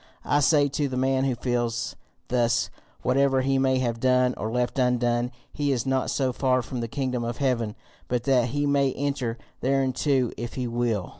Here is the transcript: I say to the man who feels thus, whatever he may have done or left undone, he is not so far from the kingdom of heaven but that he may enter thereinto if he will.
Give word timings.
I 0.25 0.39
say 0.39 0.67
to 0.67 0.87
the 0.87 0.97
man 0.97 1.25
who 1.25 1.35
feels 1.35 1.95
thus, 2.29 2.71
whatever 3.03 3.41
he 3.41 3.59
may 3.59 3.77
have 3.77 3.99
done 3.99 4.33
or 4.35 4.51
left 4.51 4.79
undone, 4.79 5.31
he 5.53 5.71
is 5.71 5.85
not 5.85 6.09
so 6.09 6.33
far 6.33 6.63
from 6.63 6.79
the 6.79 6.87
kingdom 6.87 7.23
of 7.23 7.37
heaven 7.37 7.75
but 8.07 8.23
that 8.23 8.47
he 8.47 8.65
may 8.65 8.93
enter 8.93 9.37
thereinto 9.61 10.31
if 10.37 10.55
he 10.55 10.65
will. 10.65 11.09